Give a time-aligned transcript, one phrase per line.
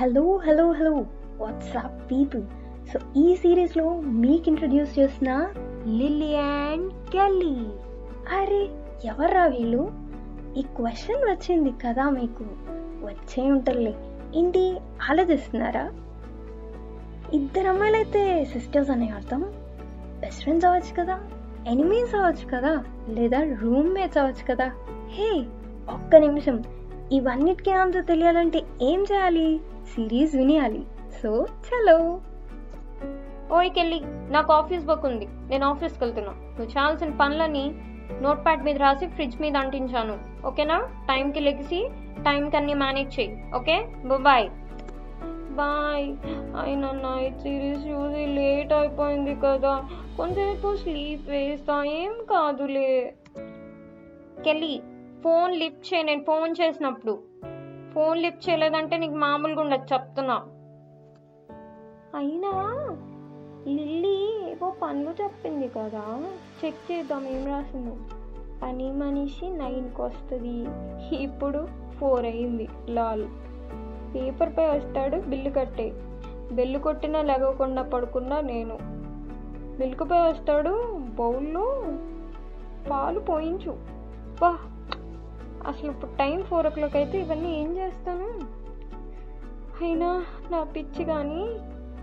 [0.00, 1.06] Hello hello hello
[1.38, 2.42] WhatsApp people
[2.92, 5.50] so ఈ సిరీస్లో మీకు ఇంట్రడ్యూస్ చేసిన
[5.86, 7.54] లిల్లీ అండ్ కెల్లీ
[8.36, 8.68] అరే
[9.04, 9.92] ఎవర్రా వీళ్ళు?
[10.56, 12.44] ఈ క్వశ్చన్ వచ్చింది కదా మీకు.
[13.04, 13.94] వచ్చే ఉంటుందిలే.
[14.34, 14.76] ఏంటి
[15.10, 15.92] ఆలోచిస్తున్నారా?
[17.32, 19.52] ఇద్దరు అమ్మాయిలైతే సిస్టర్స్ అనే అర్థం.
[20.20, 21.20] బెస్ట్ ఫ్రెండ్స్ అవ్వచ్చు కదా
[21.68, 24.72] ఎనిమీస్ అవ్వచ్చు కదా లేదా రూమ్మేట్స్ అవ్వచ్చు కదా.
[25.10, 25.44] హే
[25.94, 26.62] ఒక్క నిమిషం.
[27.12, 29.60] ఇవన్నిటికీ ఆన్సర్ తెలియాలంటే ఏం చేయాలి?
[29.94, 30.86] సిరీస్ వినేయాలి.
[31.22, 32.20] సో చలో.
[33.52, 35.28] ఓయ్ కెళ్ళి నాకు ఆఫీస్ వర్క్ ఉంది.
[35.30, 36.32] నేను ఆఫీస్కి వెళ్తున్నా.
[36.32, 37.74] నువ్వు చేయాల్సిన పనులని
[38.22, 40.46] నోట్ ప్యాడ్ మీద రాసి ఫ్రిడ్జ్ మీద అంటించాను.
[40.46, 40.78] ఓకేనా?
[41.08, 43.44] టైంకి లెగిసి టైంకి అన్ని మేనేజ్ చేయి.
[43.54, 43.88] ఓకే?
[44.16, 44.50] బాయ్.
[45.50, 46.16] బాయ్.
[46.62, 49.88] అయినా నైట్ సిరీస్ చూసి లేట్ అయిపోయింది కదా.
[50.16, 51.84] కొంచెంసేపు స్లీప్ వేస్తా.
[51.84, 53.14] ఏం కాదులే.
[54.44, 54.80] కెళ్ళి
[55.24, 56.04] ఫోన్ లిఫ్ట్ చేయి.
[56.04, 57.18] నేను ఫోన్ చేసినప్పుడు.
[57.94, 60.34] ఫోన్ లిఫ్ట్ చేయలేదంటే నీకు మామూలుగా ఉండదు చెప్తున్నా.
[62.14, 62.74] అయినా
[63.66, 66.24] లిల్లీ ఏవో పనులు చెప్పింది కదా.
[66.64, 67.96] చెక్ చేద్దాం ఏం రాసిందో.
[68.62, 70.66] పని మనిషి నైన్కి వస్తుంది.
[71.16, 73.24] ఇప్పుడు ఫోర్ అయింది లాల్.
[74.14, 75.92] పేపర్పై వస్తాడు బిల్లు కట్టే.
[76.52, 78.78] బెల్లు కొట్టినా లెగకుండా పడుకున్నా నేను.
[79.78, 81.82] మిల్క్పై వస్తాడు బౌల్లో.
[82.90, 83.78] పాలు పోయించు.
[84.40, 84.58] బా
[85.66, 88.58] అసలు ఇప్పుడు టైం ఫోర్ ఓ క్లాక్ అయితే ఇవన్నీ ఏం చేస్తాను?
[89.84, 91.48] అయినా నా పిచ్చి కానీ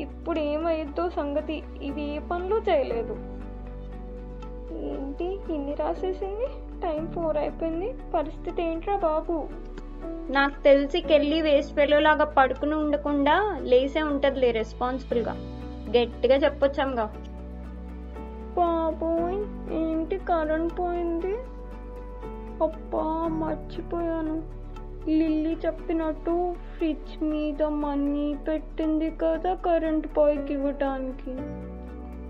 [0.00, 3.12] ఇప్పుడు ఏమైద్దో సంగతి ఇవి ఏ పనులు చేయలేదు.
[4.76, 6.46] ఏంటి ఇన్ని రాసేసింది?
[6.80, 7.94] టైం ఫోర్ అయిపోయింది.
[8.14, 9.48] పరిస్థితి ఏంట్రా బాబు?
[10.30, 15.36] నాకు తెలిసి కెళ్ళి వేస్ట్ లాగా పడుకుని ఉండకుండా లేసే ఉంటుందిలే రెస్పాన్సిబుల్గా
[15.88, 17.04] గట్టిగా చెప్పొచ్చాంగా.
[18.56, 21.36] బాబోయ్ ఏంటి కరెంట్ పోయింది?
[22.62, 24.56] అబ్బా మర్చిపోయాను.
[25.08, 31.30] లిల్లీ చెప్పినట్టు ఫ్రిడ్జ్ మీద మనీ పెట్టింది కదా కరెంట్ పైకి ఇవ్వటానికి.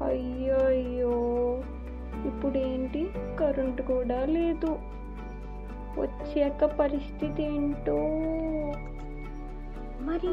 [0.05, 1.11] అయ్యో అయ్యో
[2.27, 3.11] ఇప్పుడు ఏంటి
[3.41, 4.79] కరెంట్ కూడా లేదు.
[5.99, 7.97] వచ్చాక పరిస్థితి ఏంటో?
[10.05, 10.33] మరి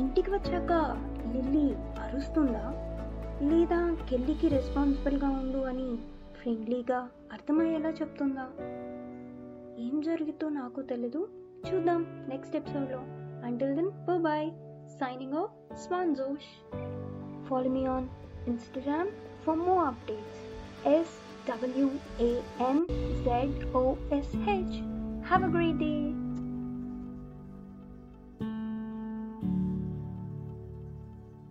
[0.00, 0.72] ఇంటికి వచ్చాక
[1.32, 2.74] లిల్లీ అరుస్తుందా?
[3.42, 5.96] లేదా కెల్లికి రెస్పాన్సిబుల్గా ఉండు అని
[6.42, 8.46] ఫ్రెండ్లీగా అర్థమయ్యేలా చెప్తుందా?
[9.78, 11.28] ఏం జరుగుతో నాకు తెలీదు.
[11.68, 13.00] చూద్దాం నెక్స్ట్ ఎపిసోడ్లో
[13.44, 14.50] until then bye
[14.88, 16.50] signing off Swan Zosh
[17.48, 18.08] follow me on
[18.46, 19.08] Instagram
[19.44, 20.40] for more updates
[20.86, 21.14] S
[21.48, 22.86] WAN
[23.24, 24.76] Z OSH
[25.24, 26.21] have a great day